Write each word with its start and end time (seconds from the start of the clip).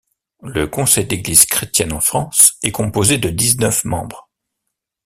Le 0.41 0.65
Conseil 0.65 1.05
d'Églises 1.05 1.45
chrétiennes 1.45 1.93
en 1.93 1.99
France 1.99 2.57
est 2.63 2.71
composé 2.71 3.19
de 3.19 3.29
dix-neuf 3.29 3.85
membres. 3.85 4.31